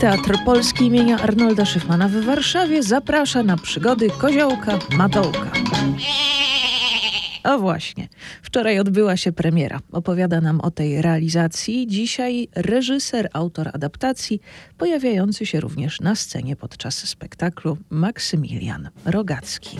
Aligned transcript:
Teatr 0.00 0.44
Polski 0.44 0.84
imienia 0.84 1.18
Arnolda 1.18 1.64
Szyfmana 1.64 2.08
w 2.08 2.24
Warszawie 2.24 2.82
zaprasza 2.82 3.42
na 3.42 3.56
przygody 3.56 4.10
Koziołka 4.10 4.78
Matołka. 4.90 5.50
O 7.44 7.58
właśnie, 7.58 8.08
wczoraj 8.42 8.78
odbyła 8.78 9.16
się 9.16 9.32
premiera. 9.32 9.80
Opowiada 9.92 10.40
nam 10.40 10.60
o 10.60 10.70
tej 10.70 11.02
realizacji 11.02 11.86
dzisiaj 11.86 12.48
reżyser, 12.56 13.28
autor 13.32 13.70
adaptacji, 13.72 14.40
pojawiający 14.78 15.46
się 15.46 15.60
również 15.60 16.00
na 16.00 16.14
scenie 16.14 16.56
podczas 16.56 17.08
spektaklu 17.08 17.78
Maksymilian 17.90 18.88
Rogacki. 19.04 19.78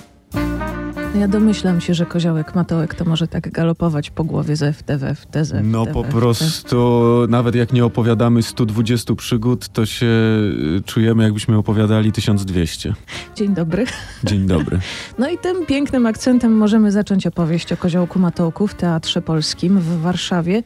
No 1.15 1.21
ja 1.21 1.29
domyślam 1.29 1.81
się, 1.81 1.95
że 1.95 2.07
koziołek 2.07 2.55
Matołek 2.55 2.95
to 2.95 3.05
może 3.05 3.29
tak 3.29 3.51
galopować 3.51 4.11
po 4.11 4.25
głowie 4.25 4.57
z 4.57 4.77
FTW, 4.77 5.15
FTZ. 5.15 5.55
No 5.63 5.87
po 5.87 6.05
prostu, 6.05 7.03
nawet 7.29 7.55
jak 7.55 7.73
nie 7.73 7.85
opowiadamy 7.85 8.43
120 8.43 9.15
przygód, 9.15 9.69
to 9.69 9.87
się 9.87 10.07
y, 10.07 10.83
czujemy 10.87 11.23
jakbyśmy 11.23 11.59
opowiadali 11.59 12.13
1200. 12.13 12.95
Dzień 13.37 13.55
dobry. 13.55 13.85
Dzień 14.25 14.47
dobry. 14.47 14.79
No 15.19 15.31
i 15.31 15.39
tym 15.39 15.67
pięknym 15.67 16.07
akcentem 16.07 16.57
możemy 16.57 16.93
zacząć 16.93 17.27
opowieść 17.27 17.73
o 17.73 17.77
koziołku 17.77 18.19
Matołku 18.19 18.67
w 18.67 18.75
Teatrze 18.75 19.23
Polskim 19.23 19.79
w 19.79 20.01
Warszawie. 20.01 20.63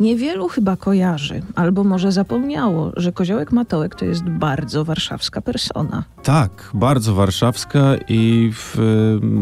Niewielu 0.00 0.48
chyba 0.48 0.76
kojarzy, 0.76 1.42
albo 1.54 1.84
może 1.84 2.12
zapomniało, 2.12 2.92
że 2.96 3.12
koziołek 3.12 3.52
Matołek 3.52 3.94
to 3.94 4.04
jest 4.04 4.22
bardzo 4.24 4.84
warszawska 4.84 5.40
persona. 5.40 6.04
Tak, 6.22 6.70
bardzo 6.74 7.14
warszawska 7.14 7.96
i 8.08 8.50
w, 8.54 8.78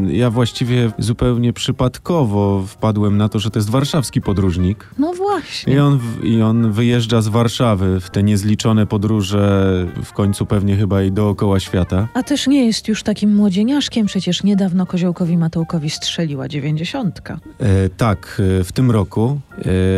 ja 0.09 0.31
właściwie 0.31 0.91
zupełnie 0.99 1.53
przypadkowo 1.53 2.65
wpadłem 2.67 3.17
na 3.17 3.29
to, 3.29 3.39
że 3.39 3.51
to 3.51 3.59
jest 3.59 3.71
warszawski 3.71 4.21
podróżnik. 4.21 4.91
No 4.99 5.13
właśnie. 5.13 5.75
I 5.75 5.79
on, 5.79 6.01
I 6.23 6.43
on 6.43 6.73
wyjeżdża 6.73 7.23
z 7.23 7.29
Warszawy 7.29 8.01
w 8.01 8.11
te 8.11 8.23
niezliczone 8.23 8.87
podróże, 8.87 9.87
w 10.05 10.13
końcu 10.13 10.47
pewnie 10.47 10.77
chyba 10.77 11.03
i 11.03 11.13
dookoła 11.13 11.61
świata. 11.61 12.09
A 12.15 12.23
też 12.23 12.47
nie 12.47 12.67
jest 12.67 12.89
już 12.89 13.03
takim 13.03 13.35
młodzieniaszkiem, 13.35 14.07
przecież 14.07 14.43
niedawno 14.43 14.87
koziołkowi 14.87 15.37
Matołkowi 15.39 15.91
strzeliła 15.91 16.49
dziewięćdziesiątka. 16.49 17.39
E, 17.59 17.89
tak, 17.89 18.43
e, 18.61 18.65
w 18.65 18.73
tym 18.73 18.91
roku. 18.91 19.41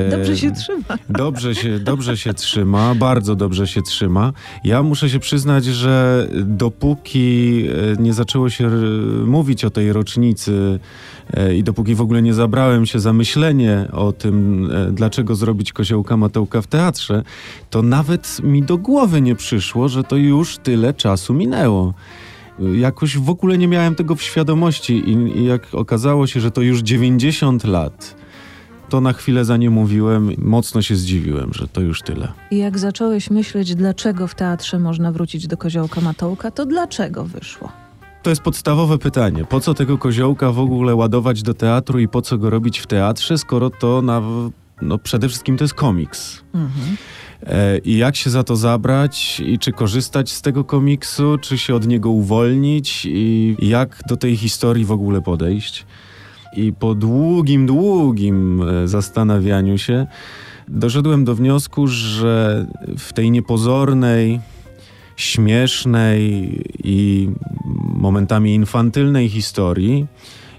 E, 0.07 0.11
Dobrze 0.11 0.37
się 0.37 0.48
trzyma. 0.53 0.99
Dobrze 1.09 1.55
się, 1.55 1.79
dobrze 1.79 2.17
się 2.17 2.35
trzyma, 2.35 2.95
bardzo 2.95 3.37
dobrze 3.37 3.67
się 3.67 3.83
trzyma. 3.83 4.33
Ja 4.65 4.83
muszę 4.83 5.11
się 5.11 5.19
przyznać, 5.19 5.65
że 5.65 6.27
dopóki 6.45 7.65
e, 7.99 8.03
nie 8.03 8.13
zaczęło 8.13 8.51
się 8.51 8.71
mówić 9.27 9.65
o 9.65 9.71
tej 9.71 9.93
rocznicy 9.93 10.79
e, 11.35 11.55
i 11.55 11.65
dopóki 11.65 11.95
w 11.95 12.01
ogóle 12.01 12.23
nie 12.23 12.35
zabrałem 12.35 12.87
się 12.87 12.99
za 12.99 13.13
myślenie 13.13 13.89
o 13.93 14.13
tym, 14.13 14.69
e, 14.71 14.93
dlaczego 14.93 15.35
zrobić 15.35 15.73
koziołka 15.73 16.17
Matełka 16.17 16.63
w 16.63 16.67
teatrze, 16.67 17.23
to 17.71 17.83
nawet 17.83 18.41
mi 18.43 18.63
do 18.63 18.79
głowy 18.79 19.21
nie 19.21 19.35
przyszło, 19.35 19.89
że 19.89 20.05
to 20.05 20.17
już 20.17 20.59
tyle 20.59 20.95
czasu 20.95 21.35
minęło 21.35 21.95
jakoś 22.75 23.19
w 23.19 23.31
ogóle 23.31 23.59
nie 23.59 23.69
miałem 23.69 23.95
tego 23.95 24.15
w 24.15 24.23
świadomości 24.23 25.11
i, 25.11 25.45
jak 25.45 25.75
okazało 25.75 26.27
się, 26.27 26.41
że 26.41 26.51
to 26.51 26.63
już 26.63 26.81
90 26.81 27.65
lat 27.65 28.17
to 28.89 29.01
na 29.01 29.13
chwilę 29.13 29.45
za 29.45 29.57
nie 29.57 29.71
mówiłem. 29.71 30.31
Mocno 30.39 30.83
się 30.83 30.97
zdziwiłem, 30.97 31.51
że 31.55 31.69
to 31.69 31.81
już 31.81 32.03
tyle. 32.03 32.33
I 32.51 32.59
jak 32.59 32.79
zacząłeś 32.79 33.31
myśleć, 33.31 33.75
dlaczego 33.75 34.27
w 34.27 34.35
teatrze 34.35 34.79
można 34.79 35.13
wrócić 35.13 35.47
do 35.47 35.57
koziołka 35.57 36.01
Matołka, 36.01 36.51
to 36.51 36.67
dlaczego 36.67 37.25
wyszło? 37.25 37.73
To 38.23 38.31
jest 38.31 38.43
podstawowe 38.43 38.99
pytanie. 38.99 39.45
Po 39.45 39.61
co 39.61 39.75
tego 39.75 39.99
koziołka 39.99 40.53
w 40.53 40.59
ogóle 40.59 40.95
ładować 40.95 41.43
do 41.43 41.55
teatru 41.55 41.99
i 41.99 42.09
po 42.09 42.23
co 42.23 42.39
go 42.39 42.51
robić 42.51 42.79
w 42.79 42.87
teatrze, 42.87 43.39
skoro 43.39 43.71
to 43.71 44.03
na, 44.03 44.23
no 44.83 44.99
przede 44.99 45.29
wszystkim 45.29 45.57
to 45.57 45.65
jest 45.65 45.75
komiks. 45.75 46.43
Mhm. 46.55 46.97
E, 47.47 47.79
I 47.79 47.97
jak 47.97 48.17
się 48.17 48.31
za 48.31 48.43
to 48.43 48.57
zabrać, 48.57 49.41
i 49.47 49.59
czy 49.59 49.73
korzystać 49.73 50.33
z 50.33 50.43
tego 50.43 50.65
komiksu, 50.65 51.39
czy 51.41 51.59
się 51.59 51.75
od 51.75 51.87
niego 51.87 52.11
uwolnić, 52.11 53.07
i 53.07 53.57
jak 53.61 54.03
do 54.09 54.17
tej 54.17 54.37
historii 54.37 54.85
w 54.85 54.93
ogóle 54.93 55.21
podejść. 55.23 55.87
I 56.57 56.73
po 56.73 56.95
długim, 56.95 57.67
długim 57.67 58.63
e, 58.63 58.89
zastanawianiu 58.89 59.79
się 59.79 60.07
doszedłem 60.69 61.25
do 61.25 61.35
wniosku, 61.35 61.87
że 61.87 62.67
w 62.99 63.13
tej 63.13 63.31
niepozornej, 63.31 64.41
śmiesznej 65.17 66.53
i 66.85 67.31
momentami 67.95 68.55
infantylnej 68.55 69.29
historii 69.29 70.07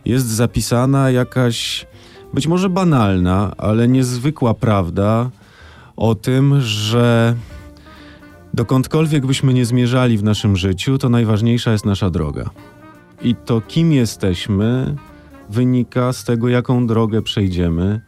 jest 0.05 0.27
zapisana 0.27 1.11
jakaś 1.11 1.87
być 2.33 2.47
może 2.47 2.69
banalna, 2.69 3.51
ale 3.57 3.87
niezwykła 3.87 4.53
prawda 4.53 5.29
o 5.97 6.15
tym, 6.15 6.61
że 6.61 7.35
dokądkolwiek 8.53 9.25
byśmy 9.25 9.53
nie 9.53 9.65
zmierzali 9.65 10.17
w 10.17 10.23
naszym 10.23 10.57
życiu, 10.57 10.97
to 10.97 11.09
najważniejsza 11.09 11.71
jest 11.71 11.85
nasza 11.85 12.09
droga. 12.09 12.49
I 13.21 13.35
to, 13.35 13.61
kim 13.61 13.91
jesteśmy, 13.91 14.95
wynika 15.49 16.13
z 16.13 16.23
tego, 16.23 16.49
jaką 16.49 16.87
drogę 16.87 17.21
przejdziemy, 17.21 18.01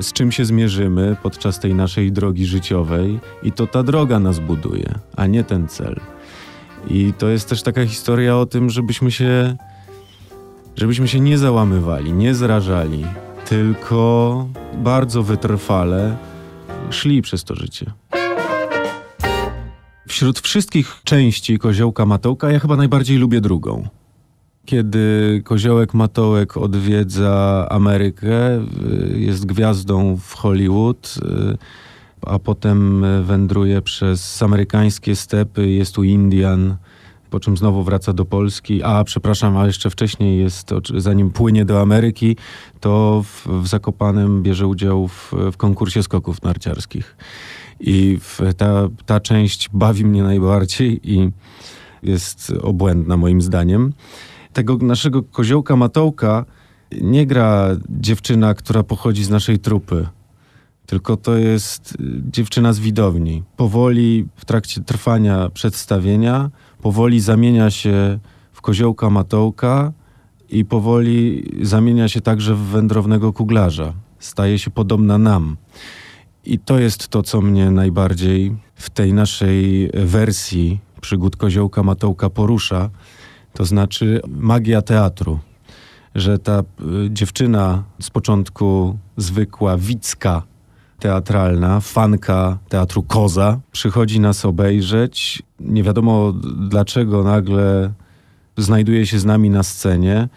z 0.00 0.12
czym 0.12 0.32
się 0.32 0.44
zmierzymy 0.44 1.16
podczas 1.22 1.60
tej 1.60 1.74
naszej 1.74 2.12
drogi 2.12 2.46
życiowej, 2.46 3.20
i 3.42 3.52
to 3.52 3.66
ta 3.66 3.82
droga 3.82 4.18
nas 4.18 4.38
buduje, 4.38 4.94
a 5.16 5.26
nie 5.26 5.44
ten 5.44 5.68
cel. 5.68 6.00
I 6.88 7.12
to 7.18 7.28
jest 7.28 7.48
też 7.48 7.62
taka 7.62 7.86
historia 7.86 8.36
o 8.36 8.46
tym, 8.46 8.70
żebyśmy 8.70 9.10
się, 9.10 9.56
żebyśmy 10.76 11.08
się 11.08 11.20
nie 11.20 11.38
załamywali, 11.38 12.12
nie 12.12 12.34
zrażali, 12.34 13.04
tylko 13.48 14.48
bardzo 14.74 15.22
wytrwale 15.22 16.16
szli 16.90 17.22
przez 17.22 17.44
to 17.44 17.54
życie. 17.54 17.86
Wśród 20.08 20.40
wszystkich 20.40 21.00
części 21.04 21.58
Koziołka 21.58 22.06
Matołka 22.06 22.52
ja 22.52 22.58
chyba 22.58 22.76
najbardziej 22.76 23.18
lubię 23.18 23.40
drugą 23.40 23.88
kiedy 24.64 25.40
Koziołek 25.44 25.94
Matołek 25.94 26.56
odwiedza 26.56 27.66
Amerykę, 27.70 28.58
y, 28.58 29.18
jest 29.18 29.46
gwiazdą 29.46 30.16
w 30.16 30.34
Hollywood, 30.34 31.14
y, 31.24 31.58
a 32.26 32.38
potem 32.38 33.04
wędruje 33.24 33.82
przez 33.82 34.42
amerykańskie 34.42 35.16
stepy, 35.16 35.70
jest 35.70 35.98
u 35.98 36.02
Indian, 36.02 36.76
po 37.30 37.40
czym 37.40 37.56
znowu 37.56 37.82
wraca 37.82 38.12
do 38.12 38.24
Polski. 38.24 38.82
A, 38.82 39.04
przepraszam, 39.04 39.56
a 39.56 39.66
jeszcze 39.66 39.90
wcześniej 39.90 40.38
jest, 40.38 40.70
zanim 40.96 41.30
płynie 41.30 41.64
do 41.64 41.80
Ameryki, 41.80 42.36
to 42.80 43.24
w, 43.26 43.46
w 43.62 43.66
Zakopanem 43.66 44.42
bierze 44.42 44.66
udział 44.66 45.08
w, 45.08 45.32
w 45.52 45.56
konkursie 45.56 46.02
skoków 46.02 46.42
narciarskich. 46.42 47.16
I 47.80 48.18
ta, 48.56 48.88
ta 49.06 49.20
część 49.20 49.68
bawi 49.72 50.04
mnie 50.04 50.22
najbardziej 50.22 51.00
i 51.12 51.30
jest 52.02 52.52
obłędna 52.62 53.16
moim 53.16 53.42
zdaniem 53.42 53.92
tego 54.52 54.76
naszego 54.76 55.22
koziołka 55.22 55.76
Matołka 55.76 56.44
nie 57.00 57.26
gra 57.26 57.68
dziewczyna, 57.88 58.54
która 58.54 58.82
pochodzi 58.82 59.24
z 59.24 59.30
naszej 59.30 59.58
trupy, 59.58 60.08
tylko 60.86 61.16
to 61.16 61.36
jest 61.36 61.92
y, 61.92 62.22
dziewczyna 62.32 62.72
z 62.72 62.78
widowni. 62.78 63.42
Powoli 63.56 64.26
w 64.36 64.44
trakcie 64.44 64.80
trwania 64.80 65.48
przedstawienia, 65.48 66.50
powoli 66.82 67.20
zamienia 67.20 67.70
się 67.70 68.18
w 68.52 68.60
koziołka 68.60 69.10
Matołka 69.10 69.92
i 70.50 70.64
powoli 70.64 71.44
zamienia 71.62 72.08
się 72.08 72.20
także 72.20 72.54
w 72.54 72.58
wędrownego 72.58 73.32
kuglarza. 73.32 73.92
Staje 74.18 74.58
się 74.58 74.70
podobna 74.70 75.18
nam. 75.18 75.56
I 76.44 76.58
to 76.58 76.78
jest 76.78 77.08
to, 77.08 77.22
co 77.22 77.40
mnie 77.40 77.70
najbardziej 77.70 78.56
w 78.74 78.90
tej 78.90 79.12
naszej 79.12 79.90
wersji 79.94 80.80
przygód 81.00 81.36
koziołka 81.36 81.82
Matołka 81.82 82.30
porusza 82.30 82.90
to 83.52 83.64
znaczy 83.64 84.20
magia 84.28 84.82
teatru. 84.82 85.38
Że 86.14 86.38
ta 86.38 86.60
y, 86.60 86.64
dziewczyna 87.10 87.82
z 88.00 88.10
początku 88.10 88.98
zwykła, 89.16 89.78
widzka, 89.78 90.42
teatralna, 90.98 91.80
fanka 91.80 92.58
teatru 92.68 93.02
Koza, 93.02 93.60
przychodzi 93.72 94.20
nas 94.20 94.44
obejrzeć. 94.44 95.42
Nie 95.60 95.82
wiadomo 95.82 96.32
dlaczego 96.68 97.22
nagle 97.22 97.92
znajduje 98.56 99.06
się 99.06 99.18
z 99.18 99.24
nami 99.24 99.50
na 99.50 99.62
scenie. 99.62 100.28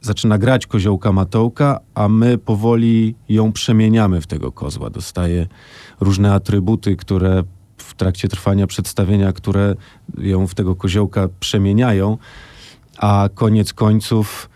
Zaczyna 0.00 0.38
grać 0.38 0.66
koziołka 0.66 1.12
Matołka, 1.12 1.80
a 1.94 2.08
my 2.08 2.38
powoli 2.38 3.14
ją 3.28 3.52
przemieniamy 3.52 4.20
w 4.20 4.26
tego 4.26 4.52
kozła. 4.52 4.90
Dostaje 4.90 5.46
różne 6.00 6.32
atrybuty, 6.34 6.96
które 6.96 7.42
w 7.76 7.94
trakcie 7.94 8.28
trwania 8.28 8.66
przedstawienia, 8.66 9.32
które 9.32 9.74
ją 10.18 10.46
w 10.46 10.54
tego 10.54 10.76
koziołka 10.76 11.28
przemieniają 11.40 12.18
a 12.98 13.28
koniec 13.34 13.72
końców 13.72 14.50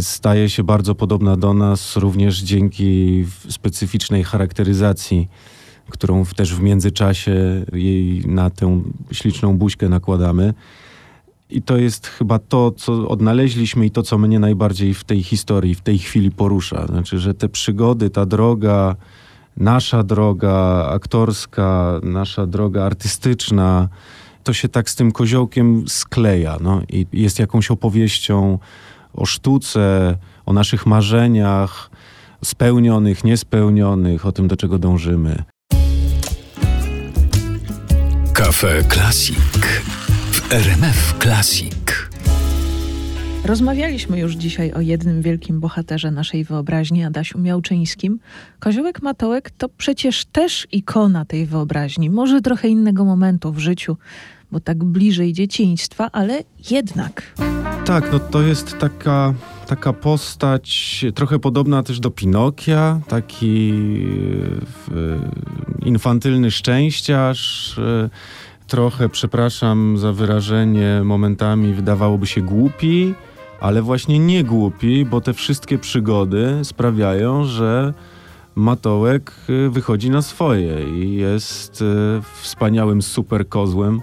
staje 0.00 0.50
się 0.50 0.64
bardzo 0.64 0.94
podobna 0.94 1.36
do 1.36 1.54
nas 1.54 1.96
również 1.96 2.38
dzięki 2.38 3.24
specyficznej 3.48 4.24
charakteryzacji, 4.24 5.28
którą 5.90 6.24
też 6.24 6.54
w 6.54 6.60
międzyczasie 6.60 7.64
jej 7.72 8.26
na 8.26 8.50
tę 8.50 8.82
śliczną 9.12 9.58
buźkę 9.58 9.88
nakładamy. 9.88 10.54
I 11.50 11.62
to 11.62 11.76
jest 11.76 12.06
chyba 12.06 12.38
to, 12.38 12.70
co 12.70 13.08
odnaleźliśmy 13.08 13.86
i 13.86 13.90
to, 13.90 14.02
co 14.02 14.18
mnie 14.18 14.38
najbardziej 14.38 14.94
w 14.94 15.04
tej 15.04 15.22
historii, 15.22 15.74
w 15.74 15.80
tej 15.80 15.98
chwili 15.98 16.30
porusza. 16.30 16.86
Znaczy, 16.86 17.18
że 17.18 17.34
te 17.34 17.48
przygody, 17.48 18.10
ta 18.10 18.26
droga, 18.26 18.96
nasza 19.56 20.02
droga 20.02 20.86
aktorska, 20.90 22.00
nasza 22.02 22.46
droga 22.46 22.84
artystyczna, 22.84 23.88
to 24.46 24.52
się 24.52 24.68
tak 24.68 24.90
z 24.90 24.94
tym 24.94 25.12
koziołkiem 25.12 25.84
skleja. 25.88 26.56
No, 26.60 26.82
I 26.88 27.06
jest 27.12 27.38
jakąś 27.38 27.70
opowieścią 27.70 28.58
o 29.14 29.26
sztuce, 29.26 30.16
o 30.46 30.52
naszych 30.52 30.86
marzeniach, 30.86 31.90
spełnionych, 32.44 33.24
niespełnionych, 33.24 34.26
o 34.26 34.32
tym, 34.32 34.48
do 34.48 34.56
czego 34.56 34.78
dążymy. 34.78 35.42
Kafe 38.32 38.84
Classic 38.84 39.38
w 40.30 40.52
RMF 40.52 41.14
Classic. 41.18 41.76
Rozmawialiśmy 43.44 44.18
już 44.18 44.34
dzisiaj 44.34 44.72
o 44.72 44.80
jednym 44.80 45.22
wielkim 45.22 45.60
bohaterze 45.60 46.10
naszej 46.10 46.44
wyobraźni, 46.44 47.04
Adasiu 47.04 47.38
Miałczyńskim. 47.38 48.18
Koziołek 48.58 49.02
Matołek 49.02 49.50
to 49.50 49.68
przecież 49.68 50.24
też 50.24 50.66
ikona 50.72 51.24
tej 51.24 51.46
wyobraźni. 51.46 52.10
Może 52.10 52.40
trochę 52.40 52.68
innego 52.68 53.04
momentu 53.04 53.52
w 53.52 53.58
życiu, 53.58 53.96
bo 54.52 54.60
tak 54.60 54.84
bliżej 54.84 55.32
dzieciństwa, 55.32 56.10
ale 56.12 56.42
jednak. 56.70 57.34
Tak, 57.84 58.12
no 58.12 58.18
to 58.18 58.42
jest 58.42 58.78
taka, 58.78 59.34
taka 59.66 59.92
postać 59.92 61.04
trochę 61.14 61.38
podobna 61.38 61.82
też 61.82 62.00
do 62.00 62.10
Pinokia, 62.10 63.00
taki 63.08 63.72
e, 65.82 65.88
infantylny 65.88 66.50
szczęściarz, 66.50 67.78
e, 67.78 68.10
trochę, 68.66 69.08
przepraszam 69.08 69.98
za 69.98 70.12
wyrażenie, 70.12 71.00
momentami 71.04 71.74
wydawałoby 71.74 72.26
się 72.26 72.40
głupi, 72.40 73.14
ale 73.60 73.82
właśnie 73.82 74.18
nie 74.18 74.44
głupi, 74.44 75.04
bo 75.04 75.20
te 75.20 75.32
wszystkie 75.32 75.78
przygody 75.78 76.60
sprawiają, 76.62 77.44
że 77.44 77.94
Matołek 78.56 79.32
y, 79.50 79.70
wychodzi 79.70 80.10
na 80.10 80.22
swoje 80.22 80.90
i 80.90 81.14
jest 81.14 81.82
y, 81.82 81.84
wspaniałym 82.42 83.02
super 83.02 83.48
kozłem, 83.48 84.00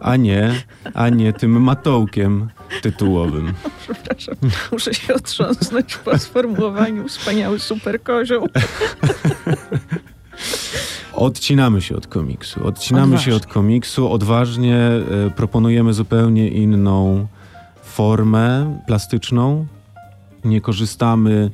a 0.00 0.16
nie, 0.16 0.62
a 0.94 1.08
nie 1.08 1.32
tym 1.32 1.62
matołkiem 1.62 2.48
tytułowym. 2.82 3.52
Przepraszam, 3.82 4.34
muszę 4.72 4.94
się 4.94 5.14
otrząsnąć 5.14 5.96
po 5.96 6.18
sformułowaniu 6.18 7.08
wspaniały 7.08 7.58
super 7.58 8.02
kozioł. 8.02 8.48
Odcinamy 11.12 11.82
się 11.82 11.96
od 11.96 12.06
komiksu. 12.06 12.66
Odcinamy 12.66 13.04
Odważnie. 13.04 13.32
się 13.32 13.36
od 13.36 13.46
komiksu. 13.46 14.12
Odważnie 14.12 14.90
y, 15.26 15.30
proponujemy 15.30 15.92
zupełnie 15.92 16.48
inną 16.48 17.26
formę 17.82 18.78
plastyczną. 18.86 19.66
Nie 20.44 20.60
korzystamy 20.60 21.50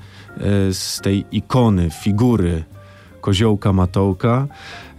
z 0.71 1.01
tej 1.01 1.25
ikony, 1.33 1.91
figury 1.91 2.65
koziołka 3.25 3.73
Matołka. 3.73 4.47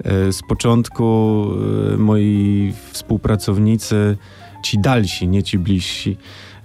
E, 0.04 0.34
z 0.34 0.42
początku 0.50 1.48
e, 1.94 1.98
moi 1.98 2.74
współpracownicy, 2.92 4.18
ci 4.66 4.80
dalsi, 4.80 5.28
nie 5.28 5.44
ci 5.44 5.60
bliżsi, 5.60 6.18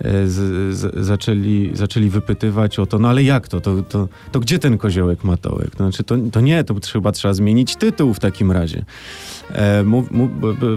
z, 0.05 0.75
z, 0.77 1.07
zaczęli, 1.07 1.71
zaczęli 1.75 2.09
wypytywać 2.11 2.79
o 2.79 2.87
to, 2.87 2.99
no 2.99 3.09
ale 3.09 3.23
jak 3.23 3.49
to? 3.49 3.61
To, 3.61 3.83
to, 3.83 4.09
to 4.33 4.41
gdzie 4.41 4.59
ten 4.59 4.79
koziołek 4.79 5.25
Matołek? 5.25 5.71
To 5.71 5.77
znaczy, 5.77 6.05
to, 6.05 6.17
to 6.33 6.41
nie, 6.41 6.65
to 6.65 6.75
chyba 6.93 7.13
trzeba 7.13 7.35
zmienić 7.35 7.77
tytuł 7.77 8.15
w 8.15 8.21
takim 8.21 8.53
razie. 8.53 8.85
E, 9.53 9.85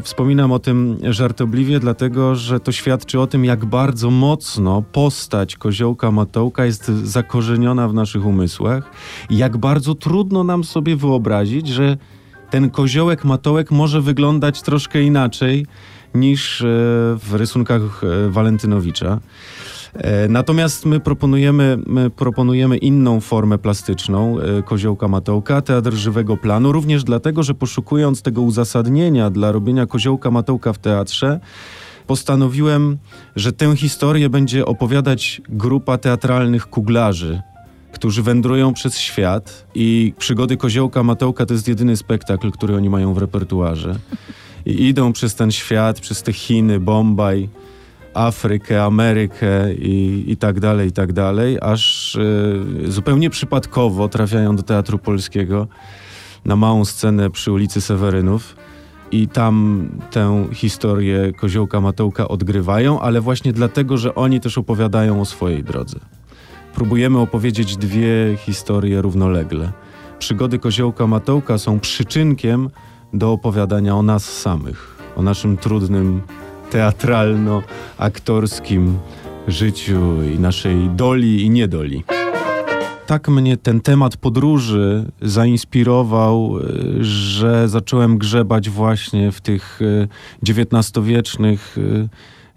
wspominam 0.03 0.51
o 0.51 0.59
tym 0.59 0.97
żartobliwie, 1.09 1.79
dlatego 1.79 2.35
że 2.35 2.59
to 2.59 2.71
świadczy 2.71 3.19
o 3.19 3.27
tym, 3.27 3.45
jak 3.45 3.65
bardzo 3.65 4.11
mocno 4.11 4.81
postać 4.81 5.55
koziołka 5.55 6.11
Matołka 6.11 6.65
jest 6.65 6.85
zakorzeniona 6.85 7.87
w 7.87 7.93
naszych 7.93 8.25
umysłach 8.25 8.91
i 9.29 9.37
jak 9.37 9.57
bardzo 9.57 9.95
trudno 9.95 10.43
nam 10.43 10.63
sobie 10.63 10.95
wyobrazić, 10.95 11.67
że 11.67 11.97
ten 12.49 12.69
koziołek 12.69 13.25
Matołek 13.25 13.71
może 13.71 14.01
wyglądać 14.01 14.61
troszkę 14.61 15.01
inaczej 15.01 15.65
niż 16.15 16.61
e, 16.61 16.65
w 17.17 17.33
rysunkach 17.33 17.81
e, 18.03 18.29
Walentynowicza. 18.29 19.19
E, 19.93 20.27
natomiast 20.27 20.85
my 20.85 20.99
proponujemy, 20.99 21.77
my 21.87 22.09
proponujemy 22.09 22.77
inną 22.77 23.19
formę 23.19 23.57
plastyczną 23.57 24.37
koziołka 24.65 25.07
Matołka, 25.07 25.61
teatr 25.61 25.93
żywego 25.93 26.37
planu, 26.37 26.71
również 26.71 27.03
dlatego, 27.03 27.43
że 27.43 27.53
poszukując 27.53 28.21
tego 28.21 28.41
uzasadnienia 28.41 29.29
dla 29.29 29.51
robienia 29.51 29.85
koziołka 29.85 30.31
Matołka 30.31 30.73
w 30.73 30.77
teatrze, 30.77 31.39
postanowiłem, 32.07 32.97
że 33.35 33.53
tę 33.53 33.75
historię 33.75 34.29
będzie 34.29 34.65
opowiadać 34.65 35.41
grupa 35.49 35.97
teatralnych 35.97 36.69
kuglarzy, 36.69 37.41
którzy 37.93 38.23
wędrują 38.23 38.73
przez 38.73 38.97
świat 38.97 39.67
i 39.75 40.13
przygody 40.17 40.57
koziołka 40.57 41.03
Matołka 41.03 41.45
to 41.45 41.53
jest 41.53 41.67
jedyny 41.67 41.97
spektakl, 41.97 42.51
który 42.51 42.75
oni 42.75 42.89
mają 42.89 43.13
w 43.13 43.17
repertuarze 43.17 43.95
i 44.65 44.87
idą 44.87 45.13
przez 45.13 45.35
ten 45.35 45.51
świat, 45.51 45.99
przez 45.99 46.23
te 46.23 46.33
Chiny, 46.33 46.79
Bombaj, 46.79 47.49
Afrykę, 48.13 48.83
Amerykę 48.83 49.73
i, 49.73 50.23
i 50.27 50.37
tak 50.37 50.59
dalej, 50.59 50.89
i 50.89 50.91
tak 50.91 51.13
dalej, 51.13 51.57
aż 51.61 52.15
y, 52.15 52.91
zupełnie 52.91 53.29
przypadkowo 53.29 54.09
trafiają 54.09 54.55
do 54.55 54.63
Teatru 54.63 54.97
Polskiego 54.97 55.67
na 56.45 56.55
małą 56.55 56.85
scenę 56.85 57.29
przy 57.29 57.51
ulicy 57.51 57.81
Sewerynów 57.81 58.55
i 59.11 59.27
tam 59.27 59.87
tę 60.11 60.47
historię 60.53 61.33
Koziołka 61.33 61.81
Matołka 61.81 62.27
odgrywają, 62.27 62.99
ale 62.99 63.21
właśnie 63.21 63.53
dlatego, 63.53 63.97
że 63.97 64.15
oni 64.15 64.39
też 64.39 64.57
opowiadają 64.57 65.21
o 65.21 65.25
swojej 65.25 65.63
drodze. 65.63 65.99
Próbujemy 66.75 67.19
opowiedzieć 67.19 67.77
dwie 67.77 68.37
historie 68.37 69.01
równolegle. 69.01 69.71
Przygody 70.19 70.59
Koziołka 70.59 71.07
Matołka 71.07 71.57
są 71.57 71.79
przyczynkiem 71.79 72.69
do 73.13 73.31
opowiadania 73.31 73.95
o 73.95 74.03
nas 74.03 74.25
samych, 74.25 74.97
o 75.15 75.21
naszym 75.21 75.57
trudnym 75.57 76.21
teatralno-aktorskim 76.71 78.93
życiu 79.47 80.23
i 80.35 80.39
naszej 80.39 80.89
doli 80.89 81.41
i 81.41 81.49
niedoli. 81.49 82.03
Tak 83.05 83.27
mnie 83.27 83.57
ten 83.57 83.81
temat 83.81 84.17
podróży 84.17 85.11
zainspirował, 85.21 86.55
że 86.99 87.69
zacząłem 87.69 88.17
grzebać 88.17 88.69
właśnie 88.69 89.31
w 89.31 89.41
tych 89.41 89.79
XIX-wiecznych 90.49 91.77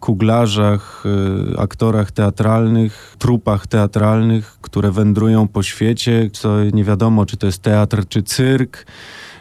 kuglarzach, 0.00 1.04
aktorach 1.58 2.12
teatralnych, 2.12 3.16
trupach 3.18 3.66
teatralnych, 3.66 4.58
które 4.60 4.90
wędrują 4.90 5.48
po 5.48 5.62
świecie, 5.62 6.30
co 6.32 6.64
nie 6.64 6.84
wiadomo, 6.84 7.26
czy 7.26 7.36
to 7.36 7.46
jest 7.46 7.62
teatr, 7.62 8.04
czy 8.08 8.22
cyrk 8.22 8.86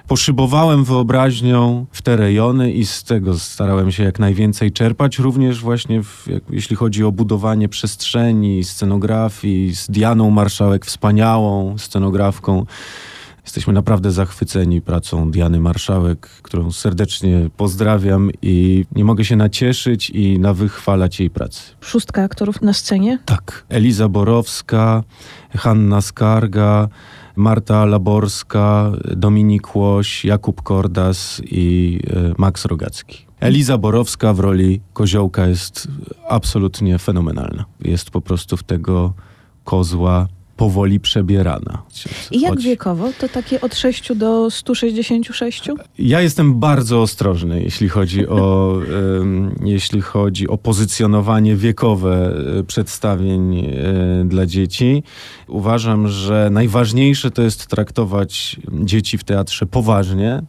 poszybowałem 0.08 0.84
wyobraźnią 0.84 1.86
w 1.92 2.02
te 2.02 2.16
rejony 2.16 2.72
i 2.72 2.86
z 2.86 3.04
tego 3.04 3.40
starałem 3.40 3.92
się 3.92 4.04
jak 4.04 4.20
najwięcej 4.20 4.72
czerpać, 4.72 5.20
również 5.20 5.62
właśnie 5.62 6.04
w, 6.04 6.28
jak, 6.28 6.44
jeśli 6.50 6.76
chodzi 6.76 7.04
o 7.04 7.12
budowanie 7.12 7.70
przestrzeni, 7.70 8.64
scenografii, 8.64 9.76
z 9.76 9.88
Dianą 9.88 10.30
Marszałek, 10.30 10.86
wspaniałą 10.86 11.78
scenografką. 11.78 12.66
Jesteśmy 13.44 13.74
naprawdę 13.74 14.12
zachwyceni 14.12 14.82
pracą 14.82 15.32
Diany 15.32 15.60
Marszałek, 15.60 16.28
którą 16.28 16.72
serdecznie 16.72 17.50
pozdrawiam 17.58 18.32
i 18.42 18.86
nie 18.96 19.06
mogę 19.06 19.26
się 19.26 19.36
nacieszyć 19.36 20.10
i 20.10 20.40
nawychwalać 20.40 21.20
jej 21.20 21.30
pracy. 21.30 21.62
Szóstka 21.82 22.24
aktorów 22.24 22.62
na 22.62 22.74
scenie? 22.74 23.20
Tak. 23.26 23.66
Eliza 23.70 24.10
Borowska, 24.10 25.04
Hanna 25.56 26.02
Skarga, 26.02 26.88
Marta 27.36 27.86
Laborska, 27.86 28.92
Dominik 29.16 29.76
Łoś, 29.76 30.26
Jakub 30.26 30.62
Kordas 30.62 31.42
i 31.46 32.00
e, 32.08 32.34
Max 32.38 32.66
Rogacki. 32.66 33.26
Eliza 33.40 33.78
Borowska 33.78 34.34
w 34.34 34.40
roli 34.40 34.82
koziołka 34.94 35.48
jest 35.48 35.88
absolutnie 36.30 37.00
fenomenalna. 37.00 37.66
Jest 37.82 38.12
po 38.12 38.22
prostu 38.22 38.58
w 38.58 38.64
tego 38.64 39.14
kozła 39.64 40.28
powoli 40.56 41.00
przebierana. 41.00 41.84
I 42.32 42.42
jak 42.42 42.54
Choć... 42.54 42.64
wiekowo? 42.64 43.10
To 43.20 43.30
takie 43.30 43.62
od 43.62 43.76
6 43.76 44.14
do 44.14 44.52
166? 44.52 45.70
Ja 46.00 46.22
jestem 46.22 46.60
bardzo 46.60 47.02
ostrożny, 47.02 47.64
jeśli 47.64 47.90
chodzi 47.90 48.28
o, 48.28 48.76
jeśli 49.76 50.02
chodzi 50.02 50.48
o 50.48 50.58
pozycjonowanie 50.58 51.56
wiekowe 51.56 52.34
e, 52.60 52.64
przedstawień 52.64 53.60
e, 53.60 53.72
dla 54.26 54.46
dzieci. 54.46 55.04
Uważam, 55.48 56.08
że 56.08 56.50
najważniejsze 56.52 57.32
to 57.32 57.42
jest 57.42 57.68
traktować 57.68 58.60
dzieci 58.72 59.18
w 59.18 59.24
teatrze 59.24 59.66
poważnie 59.66 60.42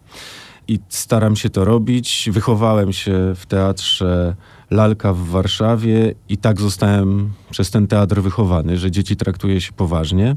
i 0.69 0.79
staram 0.89 1.37
się 1.37 1.51
to 1.51 1.65
robić. 1.65 2.29
Wychowałem 2.33 2.93
się 2.93 3.13
w 3.37 3.47
teatrze 3.47 4.37
lalka 4.71 5.13
w 5.13 5.19
Warszawie 5.19 6.15
i 6.29 6.37
tak 6.37 6.61
zostałem 6.61 7.33
przez 7.51 7.71
ten 7.71 7.87
teatr 7.87 8.21
wychowany, 8.21 8.79
że 8.79 8.91
dzieci 8.91 9.17
traktuje 9.17 9.61
się 9.61 9.73
poważnie. 9.73 10.37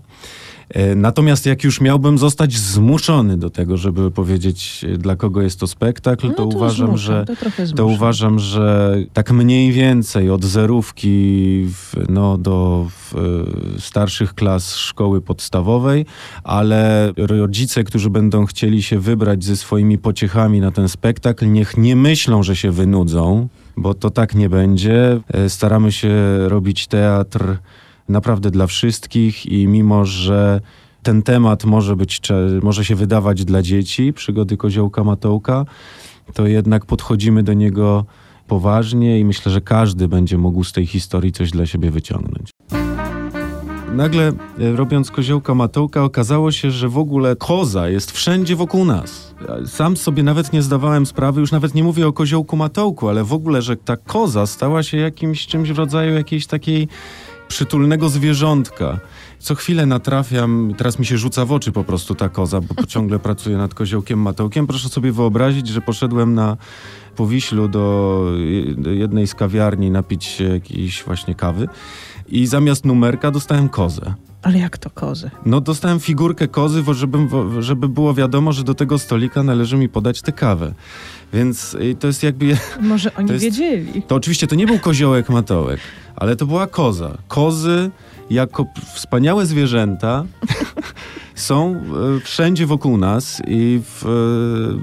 E, 0.69 0.95
Natomiast 0.95 1.45
jak 1.45 1.63
już 1.63 1.81
miałbym 1.81 2.17
zostać 2.17 2.57
zmuszony 2.57 3.37
do 3.37 3.49
tego, 3.49 3.77
żeby 3.77 4.11
powiedzieć, 4.11 4.85
e, 4.93 4.97
dla 4.97 5.15
kogo 5.15 5.41
jest 5.41 5.59
to 5.59 5.67
spektakl, 5.67 6.27
No 6.27 6.33
to, 6.33 6.45
uważam, 6.45 6.87
zmuszam, 6.87 6.97
że 6.97 7.25
to, 7.25 7.75
to 7.75 7.85
uważam, 7.85 8.39
że 8.39 8.97
tak 9.13 9.31
mniej 9.31 9.71
więcej 9.71 10.29
od 10.29 10.45
zerówki 10.45 11.09
w, 11.73 11.93
no, 12.09 12.37
do 12.37 12.87
w, 12.89 13.15
e, 13.15 13.81
starszych 13.81 14.33
klas 14.33 14.75
szkoły 14.75 15.21
podstawowej, 15.21 16.05
ale 16.43 17.11
rodzice, 17.17 17.83
którzy 17.83 18.09
będą 18.09 18.45
chcieli 18.45 18.83
się 18.83 18.99
wybrać 18.99 19.43
ze 19.43 19.57
swoimi 19.57 19.97
pociechami 19.97 20.59
na 20.59 20.71
ten 20.71 20.89
spektakl, 20.89 21.51
niech 21.51 21.77
nie 21.77 21.95
myślą, 21.95 22.43
że 22.43 22.55
się 22.55 22.71
wynudzą, 22.71 23.47
bo 23.81 23.93
to 23.93 24.09
tak 24.09 24.35
nie 24.35 24.49
będzie. 24.49 25.19
E, 25.33 25.49
Staramy 25.49 25.91
się 25.91 26.13
robić 26.47 26.87
teatr 26.87 27.57
naprawdę 28.09 28.51
dla 28.51 28.67
wszystkich 28.67 29.45
i 29.45 29.67
mimo, 29.67 30.05
że 30.05 30.61
ten 31.03 31.21
temat 31.21 31.65
może 31.65 31.95
być, 31.95 32.21
może 32.63 32.85
się 32.85 32.95
wydawać 32.95 33.45
dla 33.45 33.61
dzieci, 33.61 34.13
przygody 34.13 34.57
Koziołka 34.57 35.03
Matołka, 35.03 35.65
to 36.33 36.47
jednak 36.47 36.85
podchodzimy 36.85 37.43
do 37.43 37.53
niego 37.53 38.05
poważnie 38.47 39.19
i 39.19 39.25
myślę, 39.25 39.51
że 39.51 39.61
każdy 39.61 40.07
będzie 40.07 40.37
mógł 40.37 40.63
z 40.63 40.73
tej 40.73 40.85
historii 40.85 41.31
coś 41.31 41.51
dla 41.51 41.65
siebie 41.65 41.91
wyciągnąć. 41.91 42.58
Nagle, 43.93 44.27
e, 44.27 44.75
robiąc 44.75 45.11
koziołka 45.11 45.55
Matołka, 45.55 46.03
okazało 46.03 46.51
się, 46.51 46.71
że 46.71 46.89
w 46.89 46.97
ogóle 46.97 47.35
koza 47.35 47.89
jest 47.89 48.11
wszędzie 48.11 48.55
wokół 48.55 48.85
nas. 48.85 49.35
Sam 49.65 49.97
sobie 49.97 50.23
nawet 50.23 50.53
nie 50.53 50.61
zdawałem 50.61 51.05
sprawy, 51.05 51.41
już 51.41 51.51
nawet 51.51 51.75
nie 51.75 51.83
mówię 51.83 52.07
o 52.07 52.13
koziołku 52.13 52.57
Matołku, 52.57 53.09
ale 53.09 53.23
w 53.23 53.33
ogóle, 53.33 53.61
że 53.61 53.77
ta 53.77 53.97
koza 53.97 54.45
stała 54.45 54.83
się 54.83 54.97
jakimś 54.97 55.47
czymś 55.47 55.71
w 55.71 55.77
rodzaju 55.77 56.13
jakiejś 56.13 56.47
takiej 56.47 56.87
przytulnego 57.47 58.09
zwierzątka. 58.09 58.99
Co 59.39 59.55
chwilę 59.55 59.85
natrafiam, 59.85 60.73
teraz 60.77 60.99
mi 60.99 61.05
się 61.05 61.17
rzuca 61.17 61.45
w 61.45 61.51
oczy 61.51 61.71
po 61.71 61.83
prostu 61.83 62.15
ta 62.15 62.29
koza, 62.29 62.61
bo 62.61 62.85
ciągle 62.87 63.19
pracuję 63.19 63.57
nad 63.57 63.73
koziołkiem 63.73 64.19
Matołkiem. 64.19 64.67
Proszę 64.67 64.89
sobie 64.89 65.11
wyobrazić, 65.11 65.67
że 65.67 65.81
poszedłem 65.81 66.33
na 66.33 66.57
Powiślu 67.15 67.67
do 67.67 68.23
jednej 68.93 69.27
z 69.27 69.35
kawiarni 69.35 69.91
napić 69.91 70.25
się 70.25 70.43
jakiejś 70.43 71.03
właśnie 71.03 71.35
kawy 71.35 71.67
i 72.31 72.47
zamiast 72.47 72.85
numerka 72.85 73.31
dostałem 73.31 73.69
kozę. 73.69 74.13
Ale 74.41 74.59
jak 74.59 74.77
to 74.77 74.89
kozy? 74.89 75.31
No 75.45 75.61
dostałem 75.61 75.99
figurkę 75.99 76.47
kozy, 76.47 76.81
wo- 76.83 76.93
żeby, 77.61 77.89
było 77.89 78.13
wiadomo, 78.13 78.51
że 78.53 78.63
do 78.63 78.73
tego 78.73 78.99
stolika 78.99 79.43
należy 79.43 79.77
mi 79.77 79.89
podać 79.89 80.21
tę 80.21 80.31
kawę. 80.31 80.73
Więc 81.33 81.73
y, 81.73 81.95
to 81.99 82.07
jest 82.07 82.23
jakby... 82.23 82.57
Może 82.81 83.15
oni 83.15 83.27
To 83.27 83.33
jest- 83.33 83.45
wiedzieli. 83.45 84.01
To 84.01 84.15
oczywiście 84.15 84.47
to 84.47 84.55
nie 84.55 84.67
był 84.67 84.79
koziołek 84.79 85.29
matołek, 85.29 85.79
ale 86.15 86.35
to 86.35 86.45
była 86.45 86.67
koza. 86.67 87.17
Kozy 87.27 87.91
jako 88.29 88.65
wspaniałe 88.93 89.45
zwierzęta 89.45 90.23
są 91.35 91.75
e, 91.75 92.19
wszędzie 92.19 92.65
wokół 92.65 92.97
nas 92.97 93.41
i 93.47 93.81
w, 93.85 94.05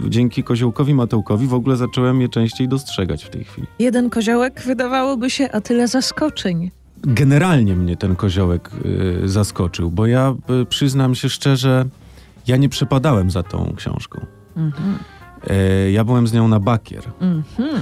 e, 0.06 0.10
dzięki 0.10 0.42
koziołkowi 0.42 0.94
matołkowi 0.94 1.46
w 1.46 1.54
ogóle 1.54 1.76
zacząłem 1.76 2.20
je 2.20 2.28
częściej 2.28 2.68
dostrzegać 2.68 3.24
w 3.24 3.30
tej 3.30 3.44
chwili. 3.44 3.66
Jeden 3.78 4.10
koziołek 4.10 4.62
wydawałoby 4.66 5.30
się, 5.30 5.48
a 5.52 5.60
tyle 5.60 5.88
zaskoczeń. 5.88 6.70
Generalnie 7.02 7.76
mnie 7.76 7.96
ten 7.96 8.16
koziołek 8.16 8.70
e, 9.24 9.28
zaskoczył, 9.28 9.90
bo 9.90 10.06
ja 10.06 10.34
e, 10.62 10.64
przyznam 10.64 11.14
się 11.14 11.28
szczerze, 11.28 11.84
ja 12.46 12.56
nie 12.56 12.68
przepadałem 12.68 13.30
za 13.30 13.42
tą 13.42 13.72
książką. 13.76 14.26
Mhm. 14.56 14.98
E, 15.46 15.90
ja 15.90 16.04
byłem 16.04 16.26
z 16.26 16.32
nią 16.32 16.48
na 16.48 16.60
bakier. 16.60 17.04
Mhm. 17.20 17.80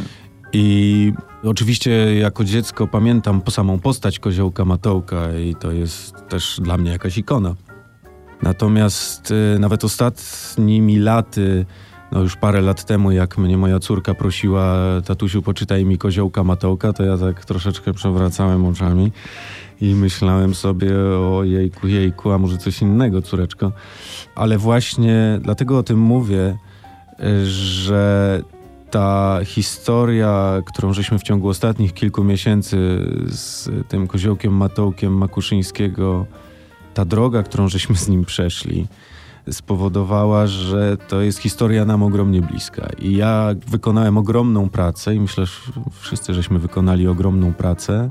I 0.52 1.12
oczywiście 1.42 2.14
jako 2.14 2.44
dziecko 2.44 2.87
pamiętam 2.87 3.40
po 3.40 3.50
samą 3.50 3.78
postać 3.78 4.18
koziołka 4.18 4.64
Matołka 4.64 5.38
i 5.38 5.54
to 5.54 5.73
jest 5.73 6.14
też 6.28 6.61
dla 6.62 6.78
mnie 6.78 6.90
jakaś 6.90 7.18
ikona. 7.18 7.54
Natomiast 8.42 9.30
y, 9.30 9.59
nawet 9.59 9.85
ostatnimi 9.85 10.99
laty, 10.99 11.66
no 12.14 12.21
już 12.21 12.37
parę 12.37 12.61
lat 12.61 12.85
temu, 12.85 13.12
jak 13.12 13.38
mnie 13.38 13.59
moja 13.59 13.78
córka 13.78 14.14
prosiła, 14.14 14.76
tatusiu 15.04 15.42
poczytaj 15.42 15.85
mi 15.85 15.99
koziołka 15.99 16.44
Matołka, 16.44 16.92
to 16.92 17.04
ja 17.04 17.18
tak 17.18 17.44
troszeczkę 17.44 17.92
przewracałem 17.92 18.66
oczami 18.66 19.12
i 19.80 19.94
myślałem 19.94 20.54
sobie 20.54 20.97
o 21.18 21.44
jejku, 21.44 21.88
jejku, 21.88 22.33
a 22.33 22.38
może 22.38 22.59
coś 22.59 22.83
innego, 22.83 23.23
córeczko. 23.23 23.73
Ale 24.35 24.59
właśnie 24.59 25.38
dlatego 25.42 25.78
o 25.78 25.83
tym 25.83 25.99
mówię, 25.99 26.56
że 27.44 28.42
ta 28.90 29.40
historia, 29.44 30.62
którą 30.66 30.92
żeśmy 30.92 31.18
w 31.18 31.23
ciągu 31.23 31.49
ostatnich 31.49 31.94
kilku 31.94 32.25
miesięcy 32.25 32.76
z 33.26 33.71
tym 33.88 34.06
koziołkiem 34.06 34.52
Matołkiem 34.52 35.12
Makuszyńskiego, 35.12 36.26
ta 36.94 37.04
droga, 37.04 37.42
którą 37.42 37.68
żeśmy 37.68 37.97
z 37.97 38.09
nim 38.09 38.25
przeszli, 38.25 38.87
spowodowała, 39.50 40.46
że 40.46 40.96
to 40.96 41.20
jest 41.20 41.38
historia 41.38 41.84
nam 41.84 42.02
ogromnie 42.02 42.42
bliska. 42.42 42.88
I 42.98 43.16
ja 43.16 43.48
wykonałem 43.68 44.18
ogromną 44.18 44.68
pracę 44.68 45.14
i 45.14 45.20
myślę, 45.20 45.46
że 45.46 45.52
wszyscy 46.00 46.34
żeśmy 46.34 46.58
wykonali 46.58 47.08
ogromną 47.08 47.54
pracę 47.54 48.08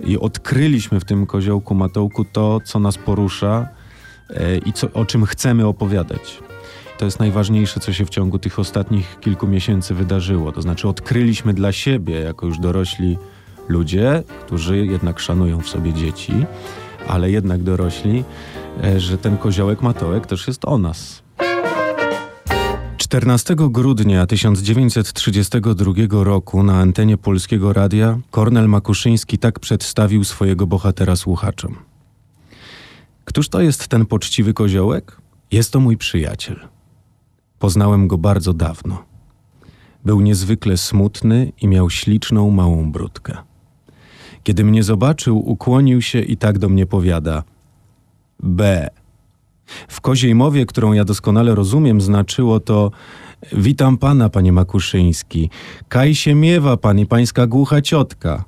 i 0.00 0.18
odkryliśmy 0.18 1.00
w 1.00 1.04
tym 1.04 1.26
koziołku 1.26 1.74
Matołku 1.74 2.24
to, 2.24 2.60
co 2.64 2.78
nas 2.78 2.98
porusza 2.98 3.68
e, 4.30 4.58
i 4.58 4.72
co, 4.72 4.92
o 4.92 5.04
czym 5.04 5.26
chcemy 5.26 5.66
opowiadać. 5.66 6.38
To 6.98 7.04
jest 7.04 7.20
najważniejsze, 7.20 7.80
co 7.80 7.92
się 7.92 8.04
w 8.04 8.10
ciągu 8.10 8.38
tych 8.38 8.58
ostatnich 8.58 9.20
kilku 9.20 9.46
miesięcy 9.46 9.94
wydarzyło. 9.94 10.52
To 10.52 10.62
znaczy, 10.62 10.88
odkryliśmy 10.88 11.54
dla 11.54 11.72
siebie, 11.72 12.20
jako 12.20 12.46
już 12.46 12.58
dorośli 12.58 13.18
ludzie, 13.68 14.22
którzy 14.46 14.86
jednak 14.86 15.20
szanują 15.20 15.60
w 15.60 15.68
sobie 15.68 15.92
dzieci, 15.92 16.32
ale 17.08 17.30
jednak 17.30 17.62
dorośli, 17.62 18.24
że 18.96 19.18
ten 19.18 19.38
koziołek 19.38 19.82
Matołek 19.82 20.26
też 20.26 20.46
jest 20.46 20.64
o 20.64 20.78
nas. 20.78 21.22
14 22.96 23.54
grudnia 23.56 24.26
1932 24.26 25.92
roku 26.10 26.62
na 26.62 26.80
antenie 26.80 27.16
Polskiego 27.18 27.72
Radia 27.72 28.18
Kornel 28.30 28.68
Makuszyński 28.68 29.38
tak 29.38 29.60
przedstawił 29.60 30.24
swojego 30.24 30.66
bohatera 30.66 31.16
słuchaczom. 31.16 31.76
Któż 33.24 33.48
to 33.48 33.60
jest 33.60 33.88
ten 33.88 34.06
poczciwy 34.06 34.54
koziołek? 34.54 35.16
Jest 35.52 35.72
to 35.72 35.80
mój 35.80 35.96
przyjaciel. 35.96 36.60
Poznałem 37.58 38.08
go 38.08 38.18
bardzo 38.18 38.52
dawno. 38.52 39.04
Był 40.04 40.20
niezwykle 40.20 40.76
smutny 40.76 41.52
i 41.60 41.68
miał 41.68 41.90
śliczną 41.90 42.50
małą 42.50 42.92
brudkę. 42.92 43.36
Kiedy 44.42 44.64
mnie 44.64 44.82
zobaczył, 44.82 45.50
ukłonił 45.50 46.02
się 46.02 46.20
i 46.20 46.36
tak 46.36 46.58
do 46.58 46.68
mnie 46.68 46.86
powiada: 46.86 47.42
B. 48.40 48.88
W 49.88 50.00
koziej 50.00 50.34
mowie, 50.34 50.66
którą 50.66 50.92
ja 50.92 51.04
doskonale 51.04 51.54
rozumiem, 51.54 52.00
znaczyło 52.00 52.60
to: 52.60 52.90
Witam 53.52 53.98
pana, 53.98 54.28
panie 54.28 54.52
Makuszyński. 54.52 55.50
Kaj 55.88 56.14
się 56.14 56.34
miewa 56.34 56.76
pan 56.76 56.98
i 56.98 57.06
pańska 57.06 57.46
głucha 57.46 57.82
ciotka. 57.82 58.44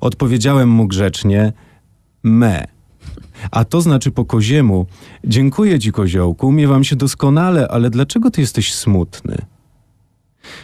Odpowiedziałem 0.00 0.68
mu 0.68 0.86
grzecznie: 0.86 1.52
Me. 2.22 2.66
A 3.50 3.64
to 3.64 3.80
znaczy 3.80 4.10
po 4.10 4.24
koziemu: 4.24 4.86
Dziękuję 5.24 5.78
ci, 5.78 5.92
koziołku, 5.92 6.52
miewam 6.52 6.84
się 6.84 6.96
doskonale, 6.96 7.68
ale 7.68 7.90
dlaczego 7.90 8.30
ty 8.30 8.40
jesteś 8.40 8.74
smutny? 8.74 9.36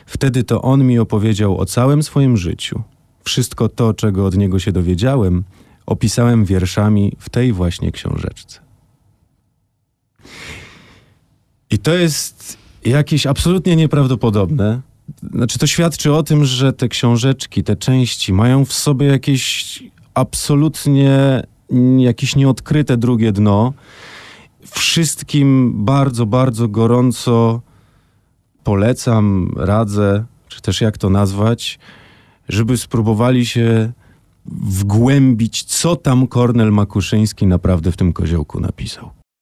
Wtedy 0.06 0.44
to 0.44 0.62
on 0.62 0.84
mi 0.84 0.98
opowiedział 0.98 1.58
o 1.58 1.64
całym 1.64 2.02
swoim 2.02 2.36
życiu. 2.36 2.82
Wszystko 3.24 3.68
to, 3.68 3.94
czego 3.94 4.26
od 4.26 4.36
niego 4.36 4.58
się 4.58 4.72
dowiedziałem, 4.72 5.44
opisałem 5.86 6.44
wierszami 6.44 7.16
w 7.18 7.30
tej 7.30 7.52
właśnie 7.52 7.92
książeczce. 7.92 8.60
I 11.70 11.78
to 11.78 11.94
jest 11.94 12.58
jakieś 12.84 13.26
absolutnie 13.26 13.76
nieprawdopodobne. 13.76 14.80
Znaczy, 15.32 15.58
to 15.58 15.66
świadczy 15.66 16.12
o 16.12 16.22
tym, 16.22 16.44
że 16.44 16.72
te 16.72 16.88
książeczki, 16.88 17.64
te 17.64 17.76
części 17.76 18.32
mają 18.32 18.64
w 18.64 18.72
sobie 18.72 19.06
jakieś 19.06 19.82
absolutnie 20.14 21.42
jakieś 21.98 22.36
nieodkryte 22.36 22.96
drugie 22.96 23.32
dno. 23.32 23.72
Wszystkim 24.70 25.72
bardzo, 25.84 26.26
bardzo 26.26 26.68
gorąco 26.68 27.60
polecam, 28.64 29.52
radzę, 29.56 30.24
czy 30.48 30.62
też 30.62 30.80
jak 30.80 30.98
to 30.98 31.10
nazwać, 31.10 31.78
żeby 32.48 32.76
spróbowali 32.76 33.46
się 33.46 33.92
wgłębić, 34.50 35.62
co 35.62 35.96
tam 35.96 36.26
Kornel 36.26 36.72
Makuszyński 36.72 37.46
naprawdę 37.46 37.92
w 37.92 37.96
tym 37.96 38.12
koziołku 38.12 38.60
napisał. 38.60 39.15